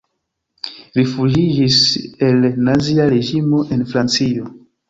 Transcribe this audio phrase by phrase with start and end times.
[0.99, 1.77] Rifuĝiĝis
[2.31, 4.53] el nazia reĝimo en Francio.